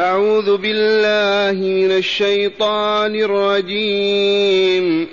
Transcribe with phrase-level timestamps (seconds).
[0.00, 5.08] أعوذ بالله من الشيطان الرجيم.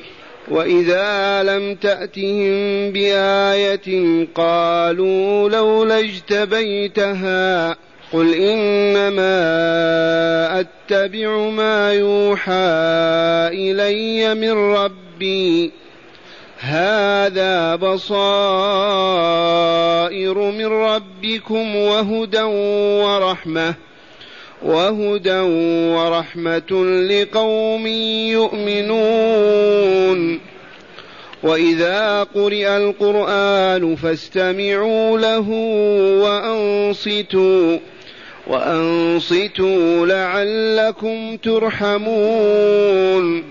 [0.47, 7.75] وإذا لم تأتهم بآية قالوا لولا اجتبيتها
[8.13, 9.29] قل إنما
[10.59, 12.53] أتبع ما يوحى
[13.51, 15.71] إلي من ربي.
[16.59, 18.07] هذا بصائر
[20.37, 22.41] من ربكم وهدى
[23.03, 23.86] ورحمة.
[24.67, 25.39] وهدى
[25.95, 27.87] ورحمة لقوم
[28.27, 30.39] يؤمنون.
[31.43, 35.49] وإذا قرئ القرآن فاستمعوا له
[36.23, 37.77] وأنصتوا
[38.47, 43.43] وأنصتوا لعلكم ترحمون.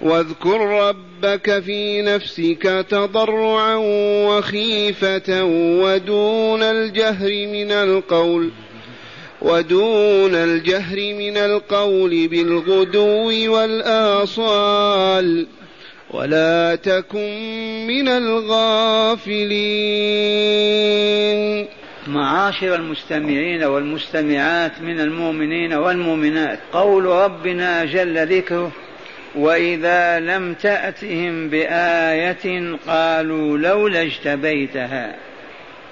[0.00, 3.76] واذكر ربك في نفسك تضرعا
[4.26, 5.44] وخيفة
[5.82, 8.63] ودون الجهر من القول ۖ.
[9.44, 15.46] ودون الجهر من القول بالغدو والآصال
[16.10, 19.34] ولا تكن من الغافلين.
[22.06, 28.72] معاشر المستمعين والمستمعات من المؤمنين والمؤمنات قول ربنا جل ذكره
[29.34, 35.14] وإذا لم تأتهم بآية قالوا لولا اجتبيتها.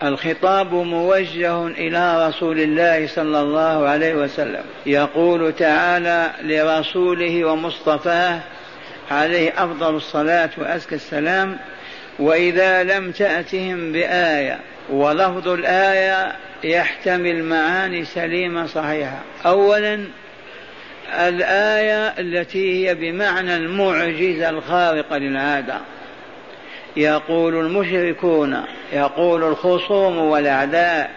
[0.03, 4.64] الخطاب موجه إلى رسول الله صلى الله عليه وسلم.
[4.86, 8.41] يقول تعالى لرسوله ومصطفاه
[9.11, 11.58] عليه أفضل الصلاة وأزكى السلام
[12.19, 14.58] وإذا لم تأتهم بآية
[14.91, 16.33] ولفظ الآية
[16.64, 19.19] يحتمل معاني سليمة صحيحة.
[19.47, 20.05] اولا
[21.12, 25.75] الآية التي هي بمعنى المعجزة الخارقة للعادة.
[26.97, 28.62] يقول المشركون
[28.93, 31.11] يقول الخصوم والأعداء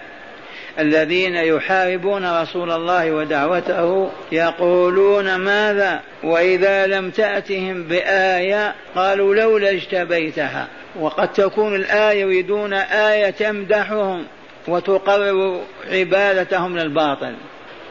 [0.79, 10.67] الذين يحاربون رسول الله ودعوته يقولون ماذا؟ وإذا لم تأتهم بآية قالوا لولا اجتبيتها.
[10.99, 14.23] وقد تكون الآية يريدون آية تمدحهم
[14.67, 17.33] وتقرر عبادتهم للباطل.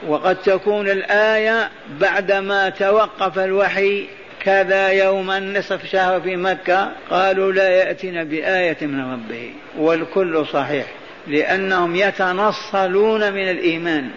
[0.09, 4.07] وقد تكون الآية بعدما توقف الوحي
[4.45, 10.87] كذا يوما نصف شهر في مكة قالوا لا يأتينا بآية من ربه والكل صحيح
[11.27, 14.11] لأنهم يتنصلون من الإيمان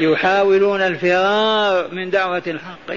[0.00, 2.94] يحاولون الفرار من دعوة الحق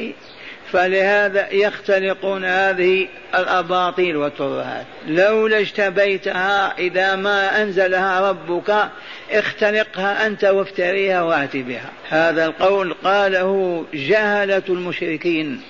[0.71, 4.85] فلهذا يختلقون هذه الأباطيل والترهات.
[5.07, 8.89] لولا اجتبيتها إذا ما أنزلها ربك
[9.31, 11.89] اختلقها أنت وافتريها وأت بها.
[12.09, 15.61] هذا القول قاله جهلة المشركين.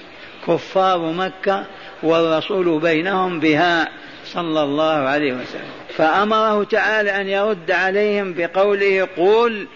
[0.48, 1.66] كفار مكة
[2.04, 3.90] والرسول بينهم بها
[4.26, 5.72] صلى الله عليه وسلم.
[5.96, 9.68] فأمره تعالى أن يرد عليهم بقوله قل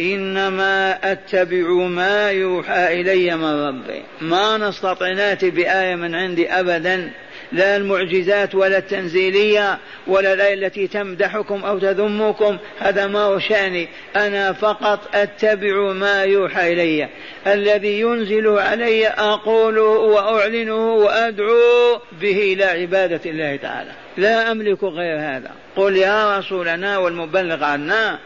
[0.00, 4.02] إنما أتبع ما يوحى إلي من ربي.
[4.20, 7.10] ما نستطيع ناتي بآية من عندي أبدا.
[7.52, 13.88] لا المعجزات ولا التنزيلية ولا الآية التي تمدحكم أو تذمكم هذا ما هو شأني.
[14.16, 17.08] أنا فقط أتبع ما يوحى إلي.
[17.46, 23.90] الذي ينزل علي أقوله وأعلنه وأدعو به إلى عبادة الله تعالى.
[24.16, 25.50] لا أملك غير هذا.
[25.76, 28.18] قل يا رسولنا والمبلغ عنا.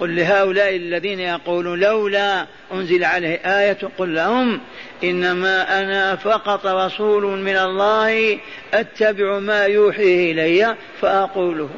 [0.00, 4.60] قل لهؤلاء الذين يقولون لولا أنزل عليه آية قل لهم
[5.04, 8.38] إنما أنا فقط رسول من الله
[8.74, 11.68] أتبع ما يوحيه إلي فأقوله.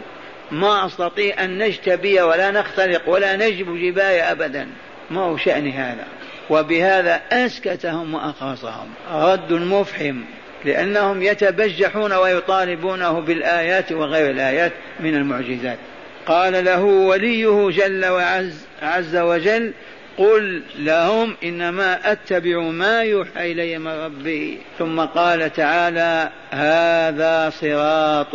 [0.50, 4.68] ما أستطيع أن نجتبي ولا نختلق ولا نجب جباية أبدا.
[5.10, 6.04] ما هو شأن هذا؟
[6.50, 10.20] وبهذا أسكتهم وأخاصهم رد مفحم.
[10.64, 15.78] لأنهم يتبجحون ويطالبونه بالآيات وغير الآيات من المعجزات.
[16.28, 19.72] قال له وليه جل وعز عز وجل
[20.18, 24.58] قل لهم إنما أتبع ما يوحى إلي من ربي.
[24.78, 28.34] ثم قال تعالى هذا صراط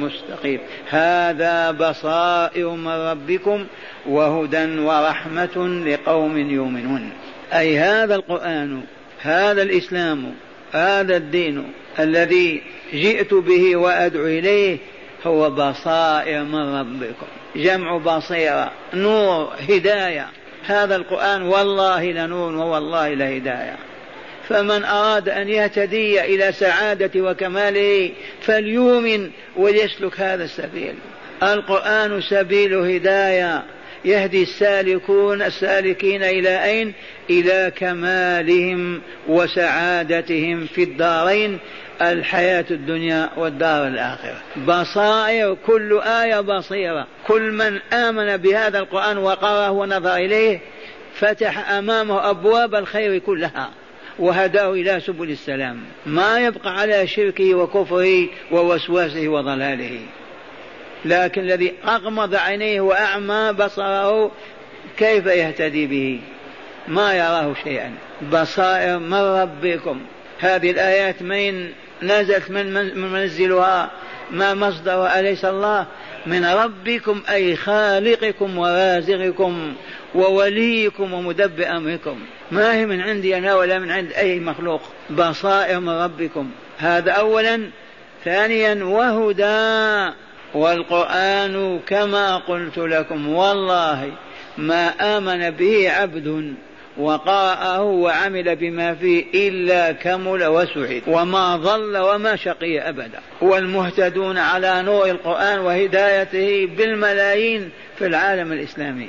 [0.00, 3.66] مستقيم هذا بصائر من ربكم
[4.06, 7.10] وهدى ورحمة لقوم يؤمنون.
[7.52, 8.82] أي هذا القرآن
[9.20, 10.34] هذا الإسلام
[10.72, 12.62] هذا الدين الذي
[12.94, 14.78] جئت به وأدعو إليه
[15.26, 17.26] هو بصائر من ربكم.
[17.56, 20.26] جمع بصيرة نور هداية.
[20.66, 23.76] هذا القرآن والله لنور ووالله لهداية
[24.48, 28.10] فمن أراد أن يهتدي إلى سعادة وكماله
[28.40, 30.94] فليؤمن وليسلك هذا السبيل.
[31.42, 33.62] القرآن سبيل هداية.
[34.04, 36.92] يهدي السالكون السالكين إلى أين؟
[37.30, 41.58] إلى كمالهم وسعادتهم في الدارين.
[42.02, 44.36] الحياة الدنيا والدار الآخرة.
[44.66, 47.06] بصائر كل آية بصيرة.
[47.26, 50.60] كل من آمن بهذا القرآن وقرأه ونظر إليه
[51.14, 53.70] فتح أمامه أبواب الخير كلها.
[54.18, 55.80] وهداه إلى سبل السلام.
[56.06, 60.00] ما يبقى على شركه وكفره ووسواسه وضلاله.
[61.04, 64.30] لكن الذي أغمض عينيه وأعمى بصره
[64.96, 66.20] كيف يهتدي به؟
[66.88, 67.94] ما يراه شيئا.
[68.32, 70.00] بصائر من ربكم.
[70.42, 71.68] هذه الآيات من
[72.02, 73.90] نزلت من منزلها
[74.30, 75.86] ما مصدر أليس الله؟
[76.26, 79.74] من ربكم أي خالقكم ورازقكم
[80.14, 82.18] ووليكم ومدبر أمركم.
[82.50, 86.50] ما هي من عندي أنا ولا من عند أي مخلوق؟ بصائر من ربكم.
[86.78, 87.70] هذا أولا.
[88.24, 90.12] ثانيا وهدى.
[90.54, 94.12] والقرآن كما قلت لكم والله
[94.58, 96.54] ما آمن به عبد
[96.98, 103.20] وقرأه وعمل بما فيه إلا كمل وسعد وما ضل وما شقي أبدا.
[103.40, 109.08] والمهتدون على نور القرآن وهدايته بالملايين في العالم الإسلامي.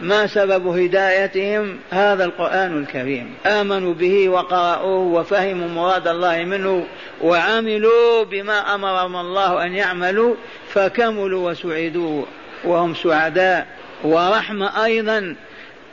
[0.00, 6.86] ما سبب هدايتهم هذا القرآن الكريم؟ آمنوا به وقرأوه وفهموا مراد الله منه
[7.22, 10.34] وعملوا بما أمرهم الله أن يعملوا
[10.68, 12.24] فكملوا وسعدوا.
[12.64, 13.66] وهم سعداء.
[14.04, 15.36] ورحمة أيضا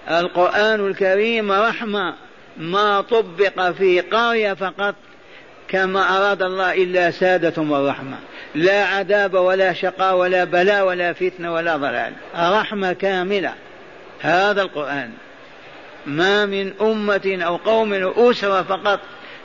[0.10, 2.14] القرآن الكريم رحمة
[2.58, 4.96] ما طبق في قرية فقط
[5.68, 8.18] كما أراد الله إلا سادة والرحمة
[8.56, 12.14] لا عذاب ولا شقاء ولا بلاء ولا فتنة ولا ضلال.
[12.36, 13.54] رحمة كاملة.
[14.22, 15.12] هذا القرآن.
[16.06, 19.00] ما من أمة أو قوم أسرة فقط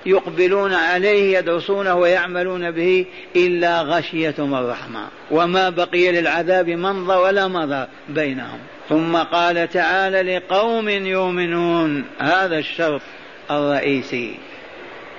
[0.06, 5.08] يقبلون عليه يدرسونه ويعملون به إلا غشيتهم الرحمة.
[5.30, 8.58] وما بقي للعذاب منظر ولا مضر بينهم.
[8.90, 13.00] ثم قال تعالى لقوم يؤمنون هذا الشرط
[13.50, 14.34] الرئيسي.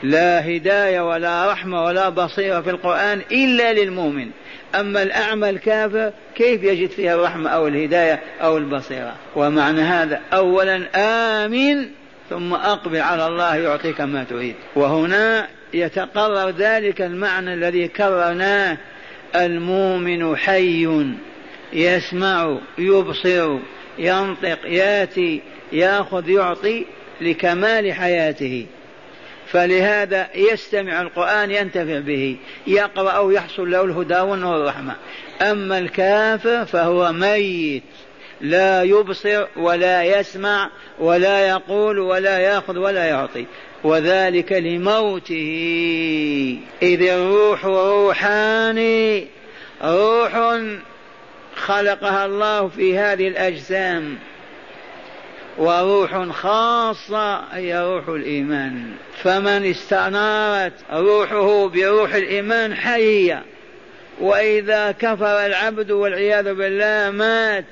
[0.04, 4.28] لا هداية ولا رحمة ولا بصيرة في القرآن إلا للمؤمن.
[4.76, 11.88] أما الأعمى الكافر كيف يجد فيها الرحمة أو الهداية أو البصيرة؟ ومعنى هذا أولا آمن
[12.30, 14.56] ثم أقبل على الله يعطيك ما تريد.
[14.76, 18.78] وهنا يتقرر ذلك المعنى الذي كررناه
[19.36, 20.88] المؤمن حي.
[21.74, 23.58] يسمع يبصر
[23.98, 25.42] ينطق ياتي
[25.72, 26.86] ياخذ يعطي
[27.22, 28.66] لكمال حياته.
[29.48, 32.38] فلهذا يستمع القرآن ينتفع به
[32.68, 34.96] يقرأ أو يحصل له الهدى والنور والرحمة.
[35.42, 37.84] أما الكافر فهو ميت
[38.42, 40.70] لا يبصر ولا يسمع
[41.00, 43.46] ولا يقول ولا يأخذ ولا يعطي.
[43.84, 45.48] وذلك لموته.
[46.84, 48.78] إذ الروح روحان
[49.84, 50.60] روح
[51.56, 54.18] خلقها الله في هذه الأجسام
[55.58, 58.92] وروح خاصة هي روح الإيمان.
[59.24, 63.44] فمن استنارت روحه بروح الإيمان حية
[64.22, 67.66] وإذا كفر العبد والعياذ بالله مات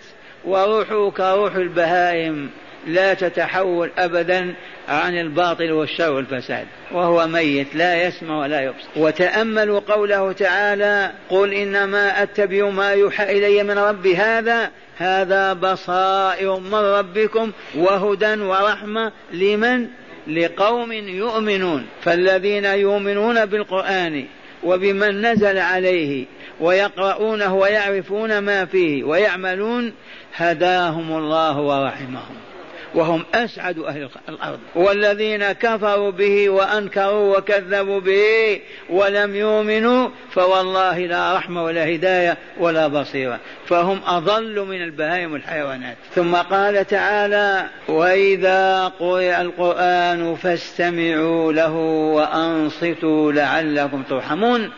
[0.46, 2.50] وروحه كروح البهائم.
[2.88, 4.54] لا تتحول أبدا
[4.88, 8.88] عن الباطل والشر والفساد وهو ميت لا يسمع ولا يبصر.
[8.96, 16.76] وتأملوا قوله تعالى قل إنما أتبع ما يوحى إلي من ربي هذا هذا بصائر من
[16.76, 19.88] ربكم وهدى ورحمة لمن؟
[20.28, 21.86] لقوم يؤمنون.
[22.02, 24.26] فالذين يؤمنون بالقرآن
[24.64, 26.26] وبمن نزل عليه
[26.60, 29.94] ويقرؤونه ويعرفون ما فيه ويعملون
[30.36, 32.49] هداهم الله ورحمهم.
[32.96, 34.60] وهم أسعد أهل الأرض.
[34.76, 43.40] والذين كفروا به وأنكروا وكذبوا به ولم يؤمنوا فوالله لا رحمة ولا هداية ولا بصيرة.
[43.68, 45.98] فهم أضل من البهائم والحيوانات.
[46.16, 51.74] ثم قال تعالى وإذا قرئ القرآن فاستمعوا له
[52.14, 54.72] وأنصتوا لعلكم ترحمون.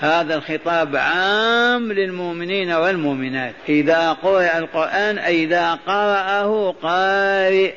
[0.00, 3.54] هذا الخطاب عام للمؤمنين والمؤمنات.
[3.68, 7.72] إذا قرأ القرآن أي إذا قرأه قارئ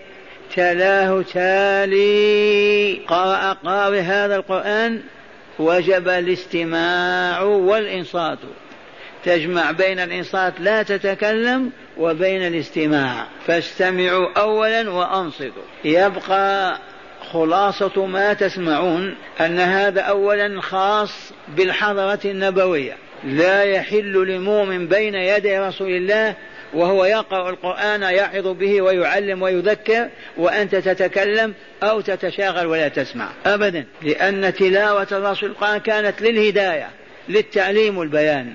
[0.56, 3.00] تلاه تالي.
[3.08, 5.02] قرأ قارئ هذا القرآن
[5.60, 8.38] وجب الاستماع والإنصات.
[9.26, 13.26] تجمع بين الإنصات لا تتكلم وبين الاستماع.
[13.48, 15.64] فاستمعوا أولا وأنصتوا.
[15.86, 16.78] يبقى
[17.22, 22.94] خلاصة ما تسمعون أن هذا أولا خاص بالحضرة النبوية.
[23.24, 26.36] لا يحل لمؤمن بين يدي رسول الله
[26.74, 33.30] وهو يقرأ القرآن يعظ به ويعلم ويذكر وأنت تتكلم أو تتشاغل ولا تسمع.
[33.46, 36.90] أبدا لأن تلاوة الرسول القرآن كانت للهداية
[37.30, 38.54] للتعليم والبيان.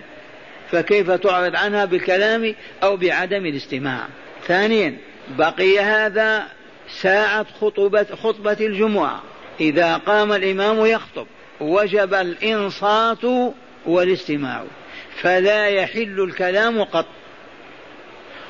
[0.71, 4.07] فكيف تعرض عنها بالكلام أو بعدم الاستماع؟
[4.47, 4.97] ثانيا
[5.39, 6.45] بقي هذا
[6.89, 9.23] ساعة خطبة خطبة الجمعة.
[9.61, 11.27] إذا قام الإمام يخطب
[11.61, 13.25] وجب الإنصات
[13.87, 14.65] والاستماع.
[15.23, 17.07] فلا يحل الكلام قط.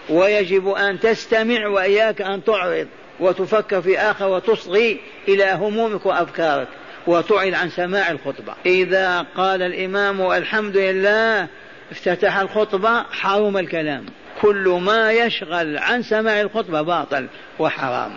[0.09, 2.87] ويجب أن تستمع وإياك أن تعرض
[3.21, 6.69] وتفكر في آخر وتصغي إلى همومك وأفكارك
[7.07, 8.55] وتعد عن سماع الخطبة.
[8.67, 11.49] إذا قال الإمام الحمد لله
[11.91, 14.07] افتتح الخطبة حرم الكلام.
[14.45, 17.27] كل ما يشغل عن سماع الخطبة باطل
[17.59, 18.13] وحرام.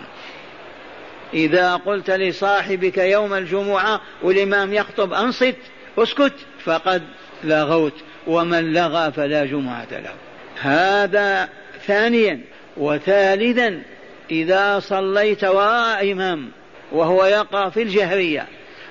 [1.34, 5.56] إذا قلت لصاحبك يوم الجمعة والإمام يخطب أنصت
[5.98, 7.02] أسكت فقد
[7.44, 7.92] لغوت
[8.26, 10.14] ومن لغى فلا جمعة له.
[10.60, 11.48] هذا
[11.86, 12.40] ثانيا.
[12.76, 13.82] وثالثا
[14.30, 16.50] إذا صليت وراء إمام
[16.92, 18.46] وهو يقرأ في الجهرية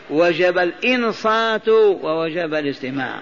[0.09, 3.19] وجب الإنصات ووجب الاستماع.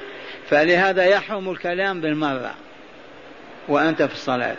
[0.49, 2.64] فلهذا يحرم الكلام بالمرة.
[3.67, 4.55] وأنت في الصلاة.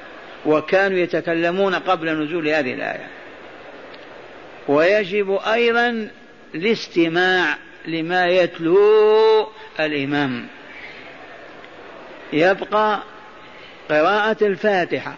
[0.47, 3.07] وكانوا يتكلمون قبل نزول هذه الآية.
[4.69, 6.09] ويجب أيضا
[6.55, 9.49] الاستماع لما يتلو
[9.81, 10.47] الإمام.
[12.33, 13.03] يبقى
[13.91, 15.15] قراءة الفاتحة.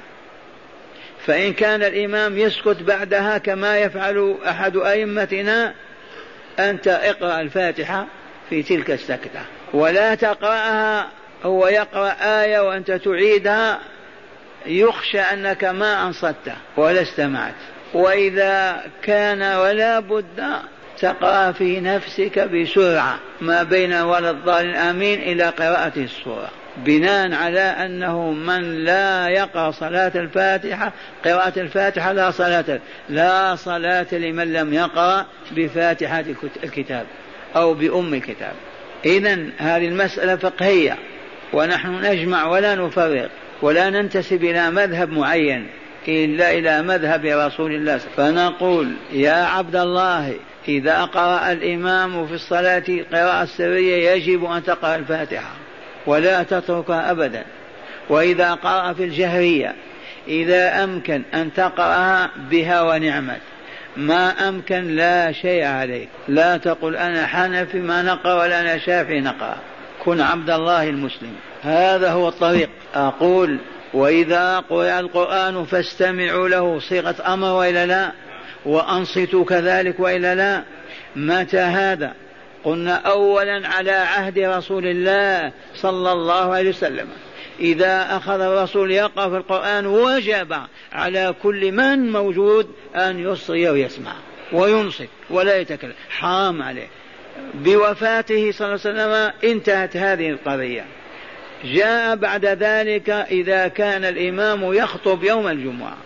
[1.26, 5.74] فإن كان الإمام يسكت بعدها كما يفعل أحد أئمتنا
[6.58, 8.06] أنت اقرأ الفاتحة
[8.50, 9.40] في تلك السكتة.
[9.72, 11.08] ولا تقرأها
[11.44, 13.78] هو يقرأ آية وأنت تعيدها
[14.66, 17.54] يخشى أنك ما أنصت ولا استمعت.
[17.94, 20.44] وإذا كان ولا بد
[20.98, 26.50] تقرأ في نفسك بسرعة ما بين ولا الضال آمين إلى قراءة السورة.
[26.76, 30.92] بناء على أنه من لا يقرأ صلاة الفاتحة
[31.24, 36.24] قراءة الفاتحة لا صلاة لا صلاة لمن لم يقرأ بفاتحة
[36.64, 37.06] الكتاب
[37.56, 38.52] أو بأم الكتاب.
[39.04, 40.98] إذا هذه المسألة فقهية.
[41.52, 43.30] ونحن نجمع ولا نفرق
[43.62, 45.66] ولا ننتسب إلى مذهب معين
[46.08, 50.34] إلا إلى مذهب رسول الله فنقول يا عبد الله
[50.68, 55.50] إذا قرأ الإمام في الصلاة قراءة سرية يجب أن تقرأ الفاتحة
[56.06, 57.44] ولا تتركها أبدا.
[58.08, 59.74] وإذا قرأ في الجهرية
[60.28, 63.40] إذا أمكن أن تقرأها بها ونعمت.
[63.96, 66.08] ما أمكن لا شيء عليك.
[66.28, 69.56] لا تقل أنا حنفي ما نقرأ ولا أنا شافعي نقرأ.
[70.04, 71.32] كن عبد الله المسلم.
[71.62, 72.68] هذا هو الطريق.
[72.94, 73.58] أقول
[73.94, 78.12] وإذا قرأ القرآن فاستمعوا له صيغة أمر وإلا لا
[78.66, 80.62] وأنصتوا كذلك وإلا لا.
[81.16, 82.12] متى هذا؟
[82.64, 87.08] قلنا أولا على عهد رسول الله صلى الله عليه وسلم.
[87.60, 90.56] إذا أخذ الرسول يقرأ في القرآن وجب
[90.92, 94.12] على كل من موجود أن يصغي ويسمع
[94.52, 95.94] وينصت ولا يتكلم.
[96.10, 96.88] حرام عليه.
[97.54, 100.84] بوفاته صلى الله عليه وسلم انتهت هذه القضية.
[101.64, 105.96] جاء بعد ذلك إذا كان الإمام يخطب يوم الجمعة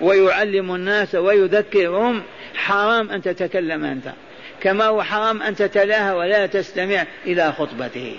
[0.00, 2.22] ويعلم الناس ويذكرهم
[2.54, 4.12] حرام أن تتكلم أنت.
[4.60, 8.16] كما هو حرام أن تتلاها ولا تستمع إلى خطبته.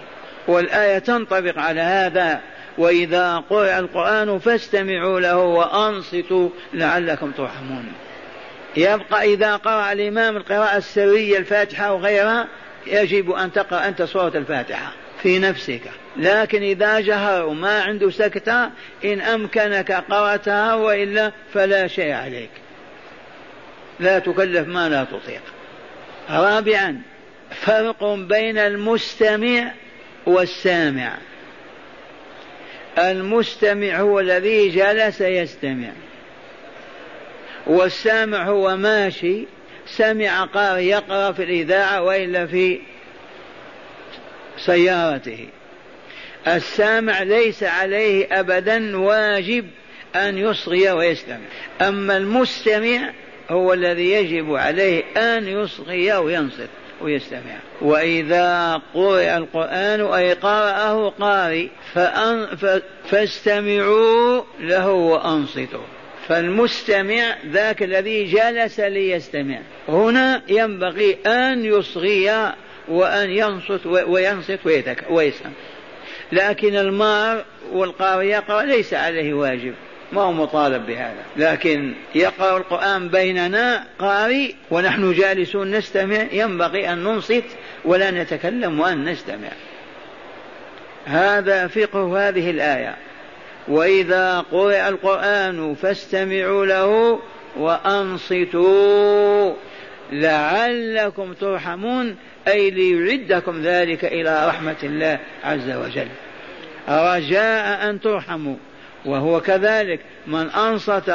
[0.47, 2.41] والآية تنطبق على هذا.
[2.77, 7.85] وإذا قرأ القرآن فاستمعوا له وأنصتوا لعلكم ترحمون.
[8.77, 12.47] يبقى إذا قرأ الإمام القراءة السرية الفاتحة أو غيرها
[12.87, 15.81] يجب أن تقرأ أنت سورة الفاتحة في نفسك.
[16.17, 18.69] لكن إذا جهر وما عنده سكتة
[19.05, 22.49] إن أمكنك قرأتها وإلا فلا شيء عليك.
[23.99, 25.41] لا تكلف ما لا تطيق.
[26.29, 27.01] رابعا
[27.51, 29.71] فرق بين المستمع
[30.25, 31.17] والسامع.
[32.97, 35.89] المستمع هو الذي جلس يستمع.
[37.67, 39.45] والسامع هو ماشي
[39.85, 42.79] سمع قارئ يقرأ في الإذاعة وإلا في
[44.57, 45.47] سيارته.
[46.47, 49.67] السامع ليس عليه أبدا واجب
[50.15, 51.47] أن يصغي ويستمع.
[51.81, 53.13] أما المستمع
[53.49, 56.69] هو الذي يجب عليه أن يصغي وينصت
[57.01, 57.59] ويستمع.
[57.81, 62.57] وإذا قرئ القرآن أي قرأه قارئ فأن
[63.05, 66.00] فاستمعوا له وأنصتوا.
[66.27, 69.59] فالمستمع ذاك الذي جلس ليستمع.
[69.89, 72.53] هنا ينبغي أن يصغي
[72.87, 74.59] وأن ينصت وينصت
[75.09, 75.49] ويسمع
[76.31, 79.73] لكن المار والقارئ يقرأ ليس عليه واجب.
[80.11, 81.23] ما هو مطالب بهذا.
[81.37, 86.25] لكن يقرأ القرآن بيننا قارئ ونحن جالسون نستمع.
[86.31, 87.43] ينبغي أن ننصت
[87.85, 89.49] ولا نتكلم وأن نستمع.
[91.05, 92.95] هذا فقه هذه الآية.
[93.67, 97.19] وإذا قرئ القرآن فاستمعوا له
[97.57, 99.53] وأنصتوا.
[100.11, 102.15] لعلكم ترحمون
[102.47, 106.07] أي ليعدكم ذلك إلى رحمة الله عز وجل.
[106.89, 108.55] رجاء أن ترحموا
[109.05, 109.99] وهو كذلك.
[110.27, 111.13] من أنصت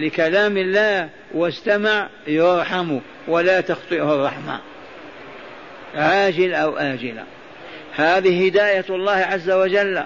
[0.00, 4.60] لكلام الله واستمع يرحم ولا تخطئه الرحمة.
[5.94, 7.24] عاجل أو آجلا
[7.96, 10.02] هذه هداية الله عز وجل.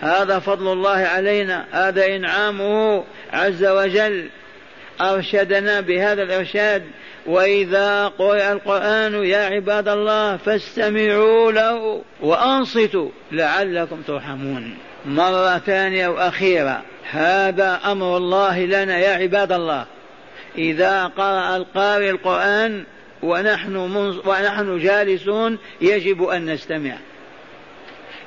[0.00, 4.28] هذا فضل الله علينا هذا إنعامه عز وجل.
[5.00, 6.82] أرشدنا بهذا الإرشاد.
[7.26, 14.76] وإذا قرأ القرآن يا عباد الله فاستمعوا له وأنصتوا لعلكم ترحمون.
[15.06, 16.82] مرة ثانية وأخيرة.
[17.10, 19.86] هذا أمر الله لنا يا عباد الله.
[20.58, 22.84] إذا قرأ القارئ القرآن
[23.22, 23.76] ونحن
[24.26, 26.94] ونحن جالسون يجب أن نستمع.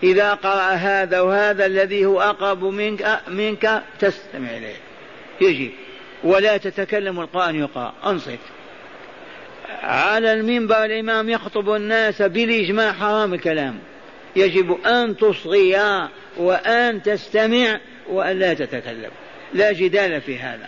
[0.03, 4.75] إذا قرأ هذا وهذا الذي هو أقرب منك منك تستمع إليه.
[5.41, 5.71] يجب
[6.23, 7.93] ولا تتكلم القرآن يقرأ.
[8.05, 8.39] أنصت.
[9.83, 13.79] على المنبر الإمام يخطب الناس بالإجماع حرام الكلام.
[14.35, 16.07] يجب أن تصغي
[16.37, 17.79] وأن تستمع
[18.09, 19.11] وأن لا تتكلم.
[19.53, 20.67] لا جدال في هذا.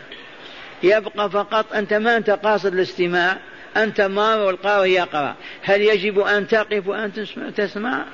[0.83, 3.37] يبقى فقط أنت ما أنت قاصد الاستماع
[3.77, 5.35] أنت مار والقارئ يقرأ.
[5.61, 8.05] هل يجب أن تقف وأن تسمع, تسمع.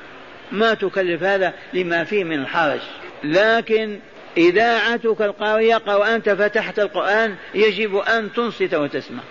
[0.52, 2.80] ما تكلف هذا لما فيه من الحرج.
[3.24, 4.00] لكن
[4.38, 9.24] إذاعتك القارئ يقرأ وأنت فتحت القرآن يجب أن تنصت وتسمع.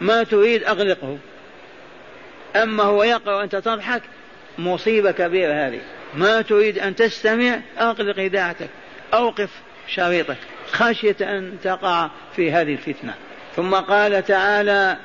[0.00, 1.18] ما تريد أغلقه.
[2.56, 4.02] أما هو يقرأ وأنت تضحك
[4.58, 5.80] مصيبة كبيرة هذه.
[6.14, 8.68] ما تريد أن تستمع أغلق إذاعتك
[9.14, 9.50] أوقف
[9.88, 10.36] شريطك.
[10.72, 13.14] خشية أن تقع في هذه الفتنة.
[13.56, 14.96] ثم قال تعالى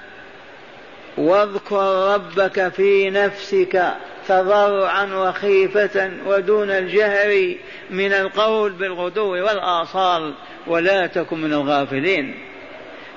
[1.17, 3.93] واذكر ربك في نفسك
[4.27, 7.55] تضرعا وخيفة ودون الجهر
[7.89, 10.33] من القول بالغدو والآصال
[10.67, 12.35] ولا تكن من الغافلين.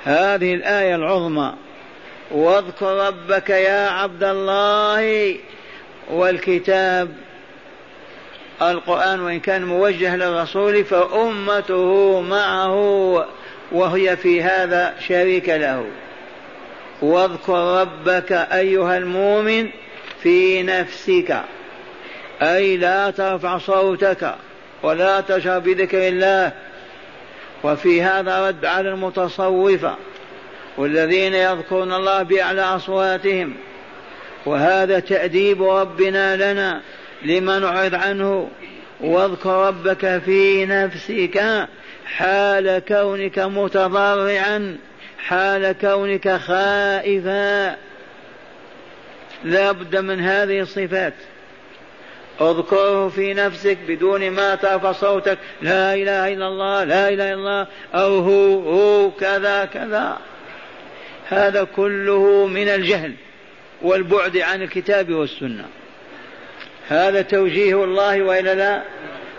[0.04, 1.54] هذه الآية العظمى.
[2.30, 5.36] واذكر ربك يا عبد الله
[6.10, 7.14] والكتاب
[8.62, 13.26] القرآن وإن كان موجه للرسول فأمته معه
[13.72, 15.86] وهي في هذا شريك له.
[17.02, 19.70] واذكر ربك أيها المؤمن
[20.26, 21.40] في نفسك.
[22.42, 24.34] أي لا ترفع صوتك
[24.82, 26.52] ولا تجهر بذكر الله.
[27.64, 29.96] وفي هذا رد على المتصوفة
[30.78, 33.54] والذين يذكرون الله بأعلى أصواتهم.
[34.46, 36.80] وهذا تأديب ربنا لنا
[37.24, 38.50] لما نعرض عنه.
[39.00, 41.66] واذكر ربك في نفسك
[42.06, 44.76] حال كونك متضرعا
[45.18, 47.85] حال كونك خائفا.
[49.44, 51.14] لا بد من هذه الصفات.
[52.40, 55.38] اذكره في نفسك بدون ما ترفع صوتك.
[55.62, 60.18] لا إله إلا الله لا إله إلا الله أو هو هو كذا كذا.
[61.28, 63.14] هذا كله من الجهل
[63.82, 65.64] والبعد عن الكتاب والسنة.
[66.88, 68.82] هذا توجيه الله وإلا لا؟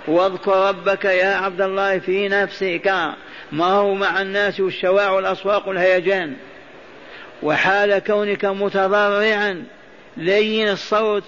[0.08, 2.94] واذكر ربك يا عبد الله في نفسك.
[3.52, 6.34] ما هو مع الناس والشواع والأسواق والهيجان.
[7.44, 9.64] وحال كونك متضرعا
[10.18, 11.24] لين الصوت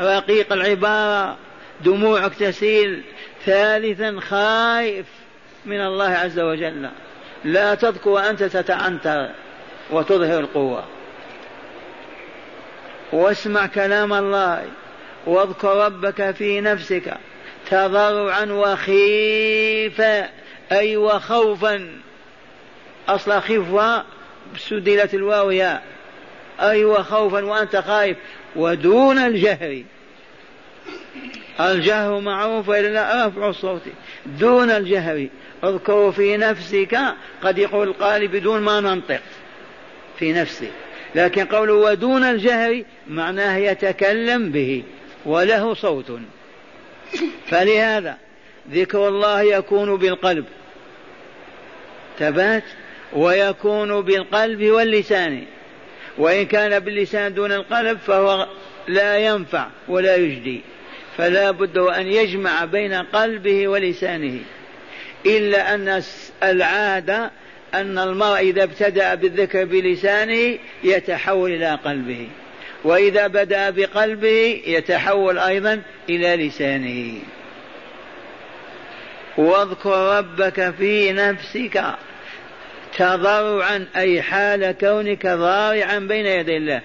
[0.00, 1.36] رقيق العبارة
[1.80, 3.02] دموعك تسيل
[3.44, 5.06] ثالثا خائف
[5.66, 6.90] من الله عز وجل.
[7.44, 9.28] لا تذكر وأنت تتعنتر
[9.90, 10.84] وتظهر القوة.
[13.12, 14.64] واسمع كلام الله
[15.26, 17.14] واذكر ربك في نفسك
[17.70, 20.28] تضرعا وخيفا
[20.72, 21.88] أي وخوفا.
[23.08, 24.04] أصل خفوة
[24.56, 25.82] سدلت الواو يا
[26.60, 28.16] أي وخوفا وأنت خايف
[28.56, 29.82] ودون الجهر.
[31.60, 33.82] الجهر معروف وإلا لا؟ رفع الصوت.
[34.26, 35.26] دون الجهر.
[35.64, 36.98] اذكر في نفسك
[37.42, 39.20] قد يقول القارئ بدون ما ننطق.
[40.18, 40.68] في نفسه
[41.14, 44.82] لكن قوله ودون الجهر معناه يتكلم به
[45.26, 46.20] وله صوت.
[47.46, 48.16] فلهذا
[48.70, 50.44] ذكر الله يكون بالقلب.
[52.18, 52.64] ثبات
[53.12, 55.44] ويكون بالقلب واللسان.
[56.18, 58.46] وإن كان باللسان دون القلب فهو
[58.88, 60.60] لا ينفع ولا يجدي.
[61.16, 64.38] فلا بد أن يجمع بين قلبه ولسانه.
[65.26, 66.02] إلا أن
[66.42, 67.30] العادة
[67.74, 72.28] أن المرء إذا ابتدأ بالذكر بلسانه يتحول إلى قلبه.
[72.84, 77.18] وإذا بدأ بقلبه يتحول أيضا إلى لسانه.
[79.36, 81.84] واذكر ربك في نفسك.
[82.96, 86.80] تضرعا أي حال كونك ضارعا بين يدي الله.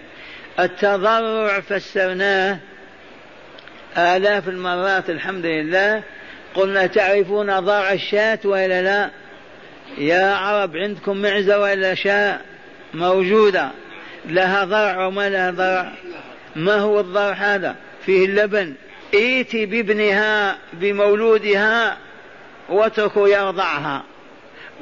[0.59, 2.57] التضرع فسرناه
[3.97, 6.03] آلاف المرات الحمد لله.
[6.55, 9.09] قلنا تعرفون ضرع الشاة وإلا لا؟
[9.97, 12.41] يا عرب عندكم معزة وإلا شاء
[12.93, 13.69] موجودة.
[14.25, 15.91] لها ضرع وما لها ضرع؟
[16.55, 18.73] ما هو الضرع هذا؟ فيه اللبن.
[19.13, 21.97] ائتي بابنها بمولودها
[22.69, 24.03] واتركه يرضعها.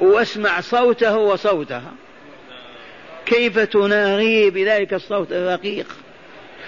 [0.00, 1.92] واسمع صوته وصوتها.
[3.26, 5.86] كيف تناغي بذلك الصوت الرقيق؟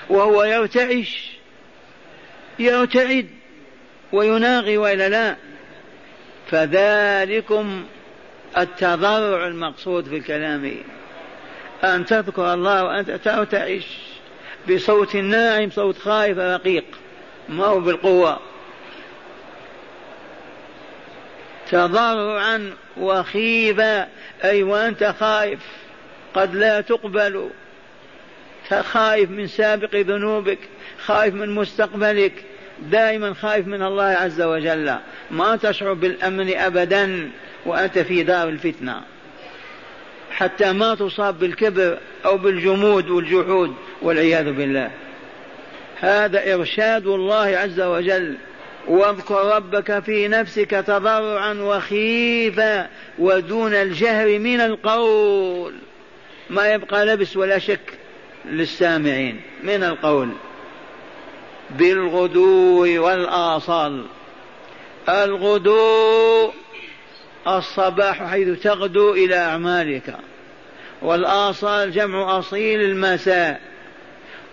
[0.09, 1.31] وهو يرتعش.
[2.59, 3.29] يرتعد.
[4.13, 5.37] ويناغي وإلا لا.
[6.51, 7.85] فذلكم
[8.59, 10.75] التضرع المقصود في الكلام.
[11.85, 13.11] أن تذكر الله وأنت
[13.51, 13.87] تعيش
[14.71, 16.85] بصوت ناعم صوت خائف رقيق.
[17.49, 18.41] ما هو بالقوة.
[21.71, 24.09] تضرعا وخيفا
[24.45, 25.59] أي وأنت خائف
[26.35, 27.51] قد لا تقبل.
[28.83, 30.59] خائف من سابق ذنوبك
[31.05, 32.33] خائف من مستقبلك.
[32.91, 34.95] دائما خائف من الله عز وجل.
[35.31, 37.31] ما تشعر بالأمن أبدا
[37.67, 39.03] وأنت في دار الفتنة.
[40.31, 44.91] حتى ما تصاب بالكبر أو بالجمود والجحود والعياذ بالله.
[46.01, 48.37] هذا إرشاد الله عز وجل.
[48.89, 55.75] واذكر ربك في نفسك تضرعا وخيفا ودون الجهر من القول.
[56.51, 57.99] ما يبقى لبس ولا شك
[58.45, 59.41] للسامعين.
[59.63, 60.29] من القول
[61.71, 64.05] بالغدو والآصال.
[65.09, 66.51] الغدو
[67.49, 70.17] الصباح حيث تغدو إلى أعمالك.
[71.03, 73.61] والآصال جمع أصيل المساء.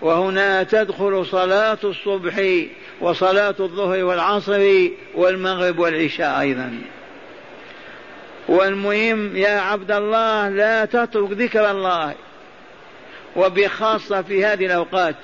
[0.01, 2.41] وهنا تدخل صلاة الصبح
[3.01, 6.81] وصلاة الظهر والعصر والمغرب والعشاء أيضا.
[8.47, 12.15] والمهم يا عبد الله لا تترك ذكر الله
[13.35, 15.15] وبخاصة في هذه الأوقات.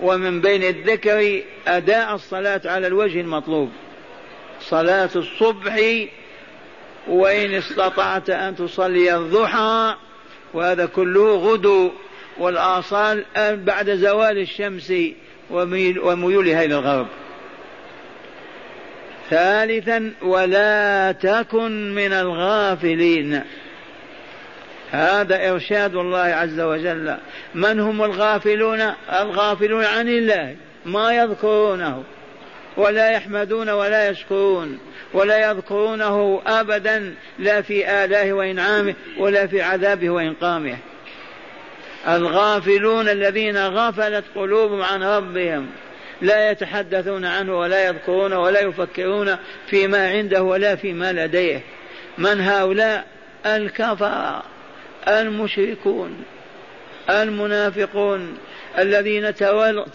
[0.00, 3.70] ومن بين الذكر أداء الصلاة على الوجه المطلوب.
[4.60, 5.80] صلاة الصبح
[7.08, 9.94] وإن استطعت أن تصلي الضحى
[10.54, 11.90] وهذا كله غدو.
[12.38, 14.92] والآصال بعد زوال الشمس.
[15.50, 17.06] وميولها إلى الغرب
[19.30, 23.42] ثالثا ولا تكن من الغافلين.
[24.90, 27.16] هذا إرشاد الله عز وجل.
[27.54, 28.80] من هم الغافلون؟
[29.20, 32.02] الغافلون عن الله ما يذكرونه
[32.76, 34.78] ولا يحمدون ولا يشكرون
[35.12, 40.76] ولا يذكرونه أبدا لا في آلاه وإنعامه ولا في عذابه وإنقامه.
[42.08, 45.66] الغافلون الذين غفلت قلوبهم عن ربهم
[46.22, 49.36] لا يتحدثون عنه ولا يذكرون ولا يفكرون
[49.66, 51.60] فيما عنده ولا فيما لديه.
[52.18, 53.06] من هؤلاء؟
[53.46, 54.42] الكفر
[55.08, 56.24] المشركون
[57.10, 58.38] المنافقون
[58.78, 59.34] الذين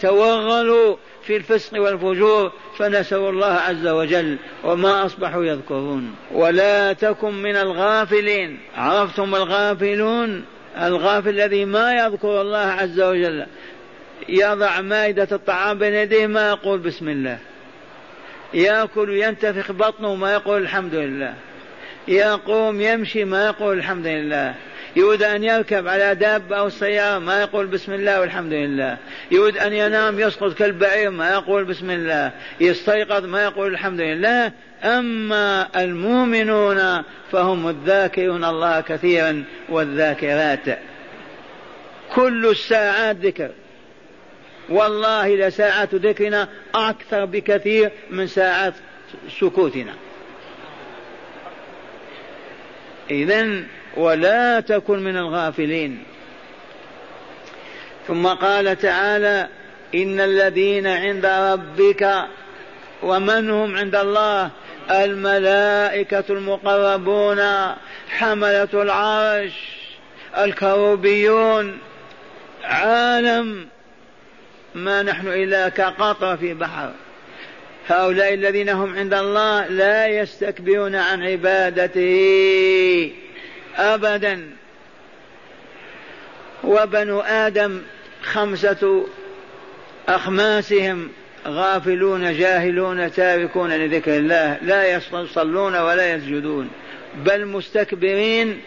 [0.00, 0.96] توغلوا
[1.26, 6.14] في الفسق والفجور فنسوا الله عز وجل وما أصبحوا يذكرون.
[6.32, 8.58] ولا تكن من الغافلين.
[8.76, 10.44] عرفتم الغافلون؟
[10.78, 13.46] الغافل الذي ما يذكر الله عز وجل
[14.28, 17.38] يضع مائدة الطعام بين يديه ما يقول بسم الله.
[18.54, 21.34] يأكل ينتفخ بطنه ما يقول الحمد لله.
[22.10, 24.54] يقوم يمشي ما يقول الحمد لله.
[24.96, 28.96] يريد أن يركب على دابة أو سيارة ما يقول بسم الله والحمد لله.
[29.30, 32.32] يريد أن ينام يسقط كالبعير ما يقول بسم الله.
[32.60, 34.52] يستيقظ ما يقول الحمد لله.
[34.84, 40.78] أما المؤمنون فهم الذاكرون الله كثيرا والذاكرات.
[42.14, 43.50] كل الساعات ذكر.
[44.68, 48.74] والله لساعات ذكرنا أكثر بكثير من ساعات
[49.40, 49.92] سكوتنا.
[53.10, 53.62] إذا
[53.96, 56.02] ولا تكن من الغافلين.
[58.08, 59.48] ثم قال تعالى
[59.94, 62.24] إن الذين عند ربك
[63.02, 64.50] ومن هم عند الله؟
[64.90, 67.40] الملائكة المقربون
[68.08, 69.52] حملة العرش
[70.38, 71.78] الكروبيون.
[72.64, 73.68] عالم
[74.74, 76.90] ما نحن إلا كقطرة في بحر.
[77.90, 83.12] هؤلاء الذين هم عند الله لا يستكبرون عن عبادته
[83.76, 84.50] أبدا.
[86.64, 87.82] وبنو آدم
[88.22, 89.06] خمسة
[90.08, 91.08] أخماسهم
[91.46, 96.70] غافلون جاهلون تاركون لذكر الله لا يصلون ولا يسجدون
[97.24, 98.60] بل مستكبرين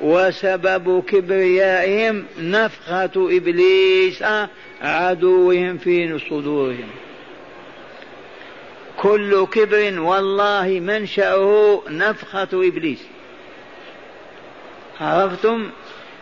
[0.00, 4.24] وسبب كبريائهم نفخة إبليس
[4.82, 6.88] عدوهم في صدورهم.
[8.98, 13.02] كل كبر والله منشأه نفخة إبليس.
[15.00, 15.70] عرفتم؟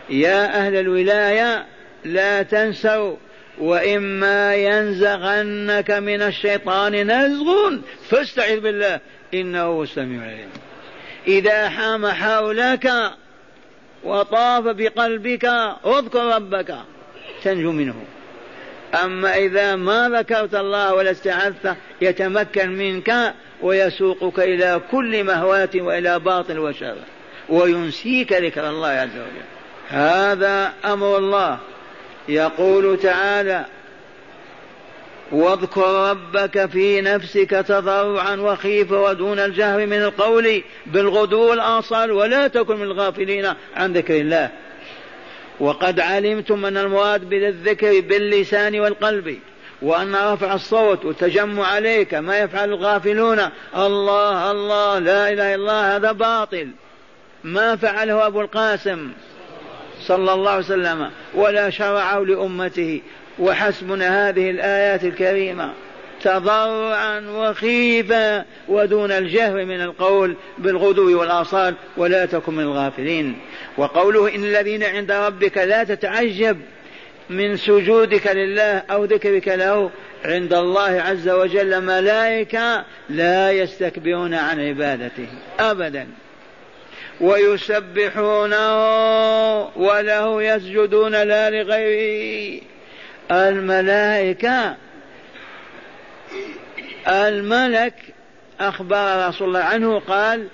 [0.09, 1.65] يا أهل الولاية
[2.05, 3.15] لا تنسوا
[3.57, 7.77] وإما ينزغنك من الشيطان نزغ
[8.09, 8.99] فاستعذ بالله
[9.33, 10.49] إنه هو السميع العليم
[11.27, 12.91] إذا حام حولك
[14.03, 15.45] وطاف بقلبك
[15.85, 16.75] اذكر ربك
[17.43, 17.95] تنجو منه.
[18.95, 26.59] أما إذا ما ذكرت الله ولا استعذت يتمكن منك ويسوقك إلى كل مهواة وإلى باطل
[26.59, 26.95] وشر
[27.49, 29.47] وينسيك ذكر الله عز وجل.
[29.89, 31.57] هذا أمر الله.
[32.29, 33.65] يقول تعالى
[35.31, 42.83] واذكر ربك في نفسك تضرعا وخيفا ودون الجهر من القول بالغدو والآصال ولا تكن من
[42.83, 44.49] الغافلين عن ذكر الله.
[45.59, 49.39] وقد علمتم أن المراد بالذكر باللسان والقلب
[49.81, 53.39] وأن رفع الصوت والتجمع عليه كما يفعل الغافلون.
[53.77, 56.67] الله الله لا إله إلا الله هذا باطل.
[57.43, 59.11] ما فعله أبو القاسم
[60.01, 63.01] صلى الله عليه وسلم ولا شرعه لأمته.
[63.39, 65.73] وحسبنا هذه الآيات الكريمة
[66.23, 73.39] تضرعا وخيفا ودون الجهر من القول بالغدو والآصال ولا تكن من الغافلين.
[73.77, 76.57] وقوله إن الذين عند ربك لا تتعجب
[77.29, 79.91] من سجودك لله أو ذكرك له
[80.25, 85.27] عند الله عز وجل ملائكة لا يستكبرون عن عبادته
[85.59, 86.07] أبدا.
[87.21, 88.77] ويسبحونه
[89.75, 92.61] وله يسجدون لا لغيره.
[93.31, 94.75] الملائكة
[97.07, 97.93] الملك
[98.59, 100.47] أخبر رسول الله عنه قال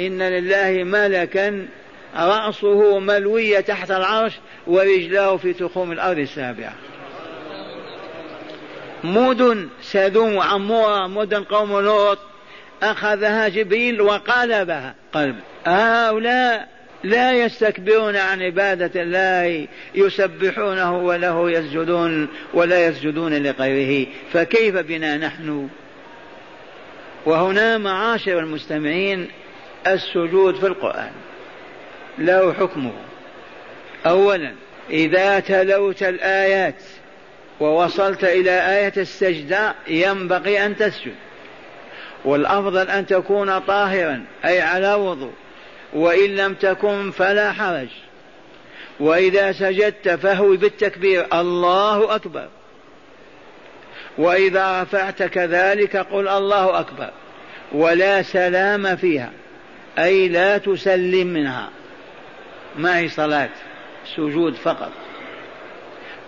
[0.00, 1.68] إن لله ملكا
[2.16, 4.32] رأسه ملوية تحت العرش
[4.66, 6.74] ورجلاه في تخوم الأرض السابعة.
[9.04, 12.18] مدن سدوم وعمورة مدن قوم لوط.
[12.82, 14.94] أخذها جبريل وقلبها.
[15.12, 15.36] قلب.
[15.66, 16.68] هؤلاء
[17.04, 24.06] لا يستكبرون عن عبادة الله يسبحونه وله يسجدون ولا يسجدون لغيره.
[24.32, 25.68] فكيف بنا نحن؟
[27.26, 29.28] وهنا معاشر المستمعين
[29.86, 31.10] السجود في القرآن.
[32.18, 32.92] له حكمه.
[34.06, 34.52] أولا
[34.90, 36.82] إذا تلوت الآيات
[37.60, 41.14] ووصلت إلى آية السجدة ينبغي أن تسجد.
[42.24, 45.32] والأفضل أن تكون طاهرا أي على وضوء.
[45.92, 47.88] وإن لم تكن فلا حرج.
[49.00, 52.48] وإذا سجدت فهو بالتكبير الله أكبر.
[54.18, 57.10] وإذا رفعت كذلك قل الله أكبر.
[57.72, 59.30] ولا سلام فيها
[59.98, 61.70] أي لا تسلم منها.
[62.76, 63.50] ما هي صلاة؟
[64.16, 64.92] سجود فقط.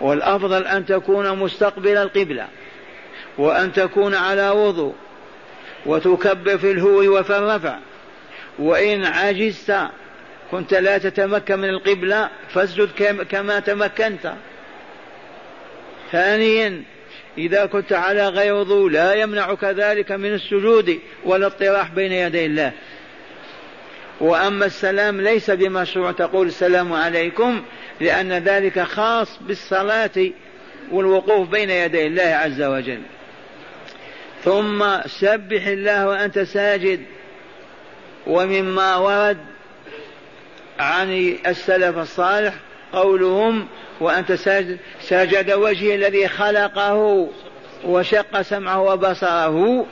[0.01, 2.47] والأفضل أن تكون مستقبل القبلة
[3.37, 4.95] وأن تكون على وضوء
[5.85, 7.77] وتكبر في الهو وفي الرفع
[8.59, 9.77] وإن عجزت
[10.51, 12.89] كنت لا تتمكن من القبلة فاسجد
[13.29, 14.33] كما تمكنت.
[16.11, 16.83] ثانيا
[17.37, 22.71] إذا كنت على غير وضوء لا يمنعك ذلك من السجود ولا الاطراح بين يدي الله.
[24.21, 27.63] وأما السلام ليس بمشروع تقول السلام عليكم
[28.01, 30.29] لأن ذلك خاص بالصلاة
[30.91, 33.01] والوقوف بين يدي الله عز وجل.
[34.43, 37.01] ثم سبح الله وأنت ساجد
[38.27, 39.37] ومما ورد
[40.79, 42.53] عن السلف الصالح
[42.93, 43.67] قولهم
[43.99, 47.29] وأنت ساجد, ساجد وجهه الذي خلقه
[47.85, 49.85] وشق سمعه وبصره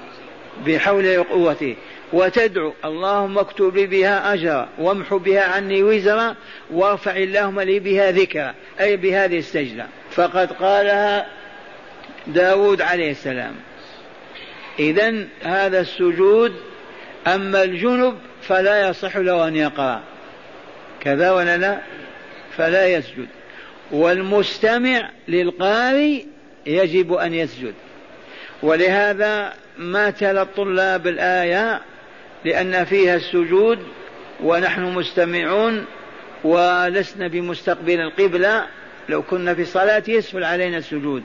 [0.66, 1.76] بحول قوته.
[2.14, 6.36] وتدعو اللهم اكتب لي بها أجرا وامح بها عني وزرا
[6.72, 9.86] وارفع اللهم لي بها ذكرا أي بهذه السجدة.
[10.12, 11.28] فقد قالها
[12.28, 13.56] داود عليه السلام.
[14.80, 16.56] إذا هذا السجود
[17.28, 20.02] أما الجنب فلا يصح له أن يقرأ.
[21.00, 21.80] كذا ولا لا؟
[22.58, 23.28] فلا يسجد.
[23.92, 26.24] والمستمع للقارئ
[26.66, 27.74] يجب أن يسجد.
[28.64, 31.82] ولهذا ما تلا الطلاب الآية
[32.46, 33.80] لأن فيها السجود
[34.44, 35.86] ونحن مستمعون
[36.44, 38.66] ولسنا بمستقبل القبلة.
[39.10, 41.24] لو كنا في صلاة يسهل علينا السجود.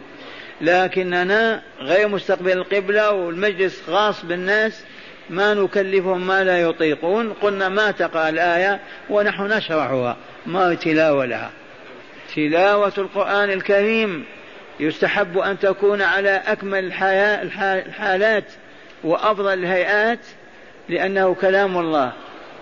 [0.61, 4.85] لكننا غير مستقبل القبلة والمجلس خاص بالناس
[5.31, 7.33] ما نكلفهم ما لا يطيقون.
[7.33, 10.17] قلنا ما تقرأ الآية ونحن نشرحها.
[10.47, 11.51] ما تلاوة لها؟
[12.35, 14.25] تلاوة القرآن الكريم.
[14.81, 16.93] يستحب أن تكون على أكمل
[17.63, 18.45] الحالات
[19.05, 20.19] وأفضل الهيئات.
[20.89, 22.13] لأنه كلام الله.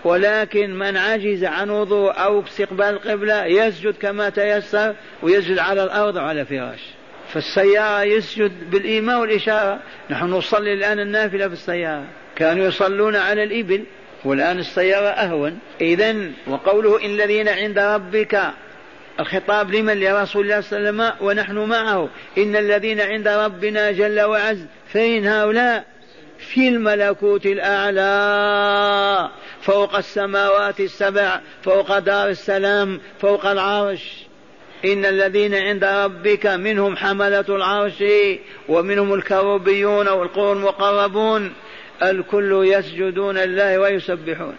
[0.05, 6.45] ولكن من عجز عن وضوء أو استقبال القبلة يسجد كما تيسر ويسجد على الأرض وعلى
[6.45, 6.81] فراش.
[7.29, 9.79] فالسيارة يسجد بالإيماء والإشارة.
[10.11, 12.05] نحن نصلي الآن النافلة في السيارة.
[12.37, 13.85] كانوا يصلون على الإبل
[14.25, 15.59] والآن السيارة أهون.
[15.81, 18.41] إذا وقوله إن الذين عند ربك
[19.21, 22.09] الخطاب لمن؟ لرسول الله صلى الله عليه وسلم ونحن معه.
[22.39, 24.67] إن الذين عند ربنا جل وعز.
[24.93, 25.85] فين هؤلاء؟
[26.55, 29.29] في الملكوت الأعلى
[29.63, 34.27] فوق السماوات السبع فوق دار السلام فوق العرش.
[34.85, 38.05] إن الذين عند ربك منهم حملة العرش
[38.69, 41.53] ومنهم الكروبيون والقرون المقربون
[42.03, 44.55] الكل يسجدون لله ويسبحون.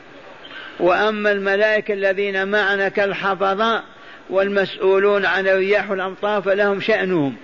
[0.80, 3.84] وأما الملائكة الذين معنا كالحفظة
[4.30, 7.36] والمسؤولون عن الرياح والأمطار فلهم شأنهم.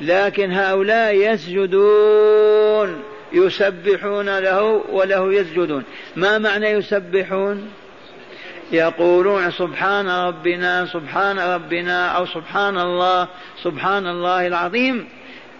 [0.00, 3.11] لكن هؤلاء يسجدون.
[3.34, 5.84] يسبحون له وله يسجدون.
[6.16, 7.70] ما معنى يسبحون؟
[8.72, 13.28] يقولون سبحان ربنا سبحان ربنا أو سبحان الله
[13.62, 15.08] سبحان الله العظيم.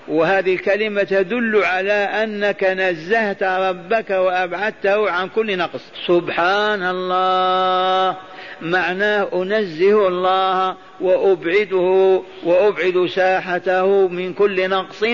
[0.08, 5.92] وهذه الكلمة تدل على أنك نزهت ربك وأبعدته عن كل نقص.
[6.06, 8.16] سبحان الله.
[8.62, 15.04] معناه أنزه الله وأبعده وأبعد ساحته من كل نقص.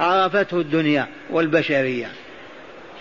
[0.00, 2.08] عرفته الدنيا والبشرية.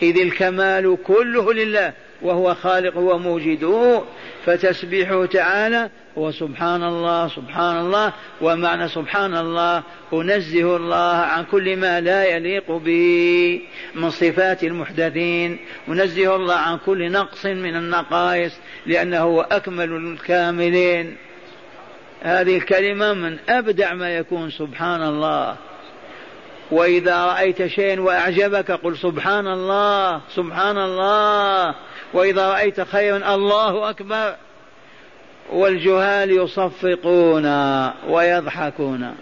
[0.02, 4.04] إذ الكمال كله لله وهو خالق وموجده
[4.46, 9.84] فتسبيحه تعالى هو سبحان الله سبحان الله ومعنى سبحان الله
[10.14, 13.62] أنزه الله عن كل ما لا يليق به
[13.96, 21.16] من صفات المحدثين أنزه الله عن كل نقص من النقائص لأنه هو أكمل الكاملين.
[22.22, 25.56] هذه الكلمة من أبدع ما يكون سبحان الله.
[26.72, 31.76] وإذا رأيت شيئا وأعجبك قل سبحان الله سبحان الله
[32.14, 34.36] وإذا رأيت خيرا الله أكبر.
[35.50, 37.46] والجهال يصفقون
[38.08, 39.16] ويضحكون.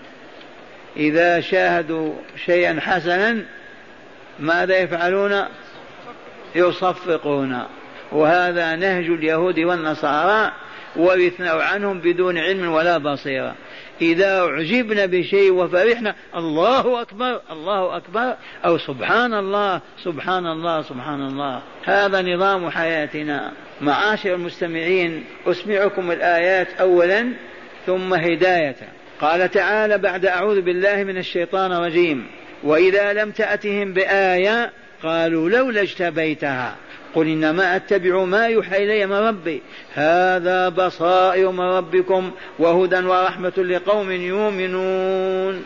[0.98, 2.14] إذا شاهدوا
[2.46, 3.46] شيئا حسنا
[4.40, 5.46] ماذا يفعلون؟
[6.56, 7.64] يصفقون.
[8.12, 10.52] وهذا نهج اليهود والنصارى
[10.96, 13.56] ورثناه عنهم بدون علم ولا بصيرة.
[14.02, 21.62] إذا أعجبنا بشيء وفرحنا الله أكبر الله أكبر أو سبحان الله سبحان الله سبحان الله.
[21.86, 23.52] هذا نظام حياتنا.
[23.82, 27.34] معاشر المستمعين أسمعكم الآيات أولا
[27.86, 28.76] ثم هداية.
[29.22, 32.28] قال تعالى بعد أعوذ بالله من الشيطان الرجيم.
[32.64, 34.72] وإذا لم تأتهم بآية
[35.04, 36.76] قالوا لولا اجتبيتها.
[37.15, 39.62] قل إنما أتبع ما يوحى إلي من ربي.
[39.93, 45.65] هذا بصائر من ربكم وهدى ورحمة لقوم يؤمنون.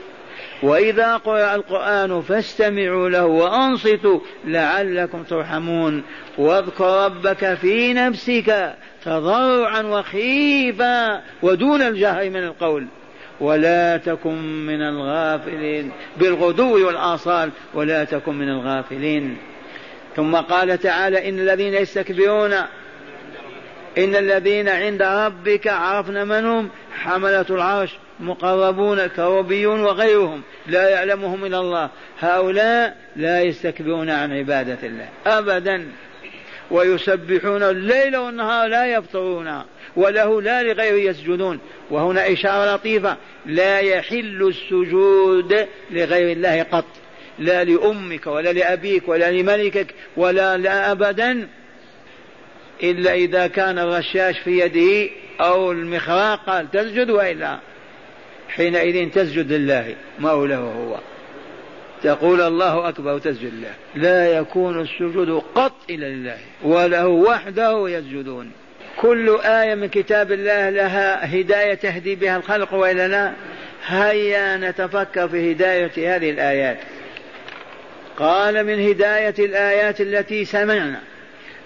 [0.63, 6.03] وإذا قرأ القرآن فاستمعوا له وأنصتوا لعلكم ترحمون.
[6.37, 8.75] واذكر ربك في نفسك
[9.05, 12.87] تضرعا وخيفا ودون الجهر من القول.
[13.39, 15.91] ولا تكن من الغافلين.
[16.17, 19.37] بالغدو والآصال ولا تكن من الغافلين.
[20.15, 22.53] ثم قال تعالى إن الذين يستكبرون
[23.97, 31.59] إن الذين عند ربك عرفنا من هم حملة العرش مقربون كروبيون وغيرهم لا يعلمهم إلا
[31.59, 35.87] الله هؤلاء لا يستكبرون عن عبادة الله أبدا
[36.71, 39.63] ويسبحون الليل والنهار لا يفطرون
[39.95, 46.85] وله لا لغيره يسجدون وهنا إشارة لطيفة لا يحل السجود لغير الله قط
[47.39, 51.47] لا لأمك ولا لأبيك ولا لملكك ولا لا أبدا
[52.83, 55.09] إلا إذا كان الرشاش في يده
[55.41, 57.59] أو المخراق قال تسجد وإلا.
[58.49, 60.97] حينئذ تسجد لله مولاه هو.
[62.03, 63.73] تقول الله أكبر وتسجد له.
[63.95, 68.51] لا يكون السجود قط إلا لله وله وحده يسجدون.
[68.97, 73.33] كل آية من كتاب الله لها هداية تهدي بها الخلق وإلا لا؟
[73.87, 76.77] هيا نتفكر في هداية هذه الآيات.
[78.21, 80.99] قال من هداية الآيات التي سمعنا.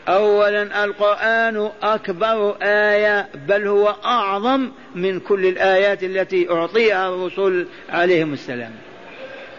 [0.07, 8.71] أولا القرآن أكبر آية بل هو أعظم من كل الآيات التي أعطيها الرسل عليهم السلام.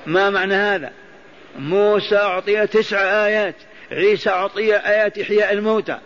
[0.06, 0.92] ما معنى هذا؟
[1.58, 3.54] موسى أعطي تسع آيات
[3.92, 5.98] عيسى أعطي آيات إحياء الموتى.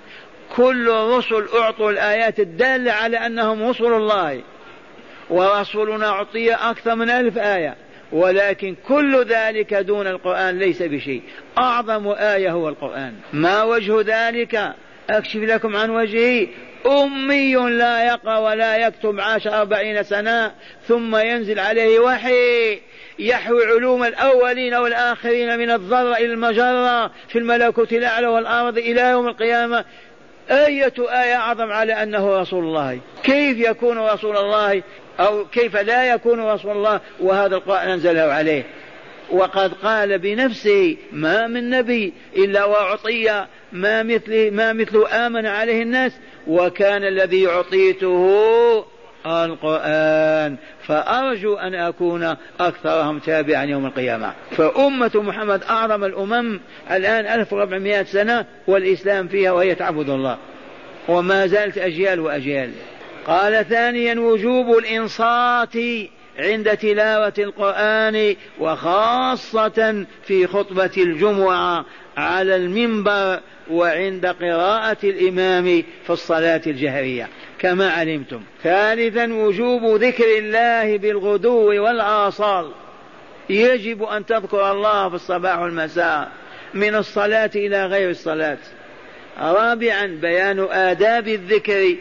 [0.56, 4.42] كل الرسل أعطوا الآيات الدالة على أنهم رسل الله
[5.30, 7.76] ورسولنا أعطي أكثر من ألف آية.
[8.12, 11.22] ولكن كل ذلك دون القرآن ليس بشيء.
[11.58, 13.14] أعظم آية هو القرآن.
[13.32, 14.74] ما وجه ذلك؟
[15.10, 16.46] أكشف لكم عن وجهه.
[16.86, 20.52] أمي لا يقرأ ولا يكتب عاش أربعين سنة
[20.88, 22.78] ثم ينزل عليه وحي.
[23.18, 29.84] يحوي علوم الأولين والآخرين من الذرة إلى المجرة في الملكوت الأعلى والأرض إلى يوم القيامة.
[30.50, 34.82] أية آية أعظم على أنه رسول الله؟ كيف يكون رسول الله
[35.20, 38.64] أو كيف لا يكون رسول الله وهذا القرآن أنزله عليه.
[39.30, 46.12] وقد قال بنفسه ما من نبي إلا وأعطي ما مثله ما مثله آمن عليه الناس
[46.46, 48.84] وكان الذي أعطيته
[49.26, 50.56] القرآن.
[50.86, 54.32] فأرجو أن أكون أكثرهم تابعا يوم القيامة.
[54.50, 56.60] فأمة محمد أعظم الأمم
[56.90, 60.36] الآن 1400 سنة والإسلام فيها وهي تعبد الله.
[61.08, 62.70] وما زالت أجيال وأجيال.
[63.26, 65.76] قال ثانيا وجوب الإنصات
[66.38, 71.84] عند تلاوة القرآن وخاصة في خطبة الجمعة
[72.16, 73.40] على المنبر
[73.70, 77.28] وعند قراءة الإمام في الصلاة الجهرية.
[77.58, 78.42] كما علمتم.
[78.62, 82.70] ثالثا وجوب ذكر الله بالغدو والآصال.
[83.50, 86.32] يجب أن تذكر الله في الصباح والمساء
[86.74, 88.58] من الصلاة إلى غير الصلاة.
[89.38, 91.96] رابعا بيان آداب الذكر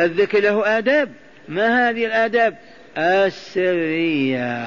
[0.00, 1.12] الذكر له آداب.
[1.48, 2.58] ما هذه الآداب؟
[2.98, 4.66] السرية.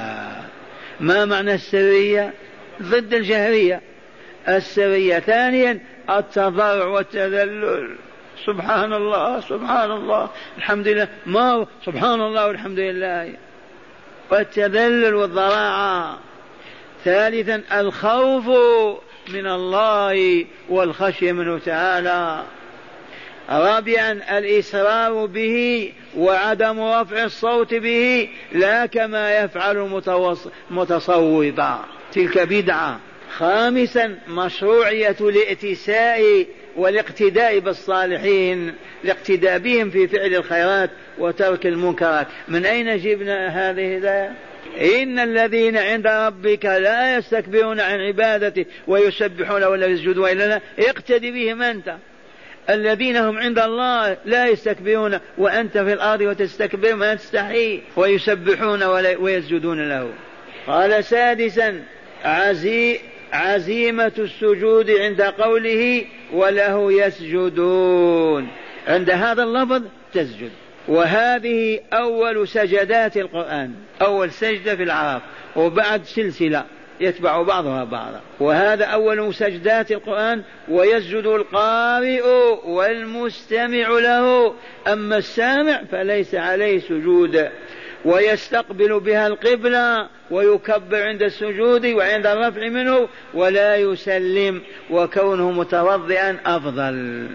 [1.00, 2.34] ما معنى السرية؟
[2.82, 3.82] ضد الجهرية.
[4.48, 7.96] السرية ثانيا التضرع والتذلل.
[8.46, 10.30] سبحان الله سبحان الله.
[10.58, 11.08] الحمد لله.
[11.26, 13.34] ما سبحان الله والحمد لله.
[14.32, 16.18] والتذلل والضراعة.
[17.06, 18.48] ثالثا الخوف
[19.30, 22.44] من الله والخشية منه تعالى.
[23.50, 30.52] رابعا الإسرار به وعدم رفع الصوت به لا كما يفعل المتصوفة
[32.14, 33.00] تلك بدعة.
[33.38, 36.46] خامسا مشروعية الائتساء
[36.76, 38.74] والاقتداء بالصالحين
[39.04, 42.28] الاقتداء بهم في فعل الخيرات وترك المنكرات.
[42.48, 44.34] من أين جبنا هذه الهداية
[44.82, 51.96] إن الذين عند ربك لا يستكبرون عن عبادته ويسبحون ولا يسجدون إلا اقتدي بهم أنت.
[52.70, 58.84] الذين هم عند الله لا يستكبرون وأنت في الأرض وتستكبر ما تستحي ويسبحون
[59.20, 60.10] ويسجدون له.
[60.68, 61.84] قال سادسا
[62.24, 63.00] عزي
[63.34, 68.48] عزيمة السجود عند قوله وله يسجدون.
[68.88, 69.84] عند هذا اللفظ
[70.14, 70.52] تسجد.
[70.88, 75.22] وهذه أول سجدات القرآن أول سجدة في العراق
[75.56, 76.66] وبعد سلسلة.
[77.00, 78.22] يتبع بعضها بعضا.
[78.40, 82.24] وهذا أول سجدات القرآن ويسجد القارئ
[82.66, 84.54] والمستمع له.
[84.88, 87.50] أما السامع فليس عليه سجود.
[88.06, 94.62] ويستقبل بها القبلة ويكبر عند السجود وعند الرفع منه ولا يسلم.
[94.92, 97.28] وكونه متوضئا أفضل.